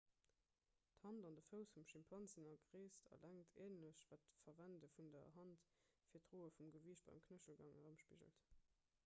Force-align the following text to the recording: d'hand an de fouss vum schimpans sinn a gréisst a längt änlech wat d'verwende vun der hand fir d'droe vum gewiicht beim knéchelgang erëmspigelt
d'hand 1.01 1.27
an 1.27 1.35
de 1.39 1.43
fouss 1.49 1.73
vum 1.75 1.83
schimpans 1.89 2.33
sinn 2.37 2.47
a 2.53 2.55
gréisst 2.63 3.11
a 3.13 3.19
längt 3.25 3.53
änlech 3.67 4.01
wat 4.15 4.25
d'verwende 4.47 4.91
vun 4.97 5.13
der 5.17 5.31
hand 5.37 5.69
fir 6.09 6.25
d'droe 6.27 6.51
vum 6.59 6.75
gewiicht 6.79 7.09
beim 7.11 7.23
knéchelgang 7.29 7.79
erëmspigelt 7.85 8.45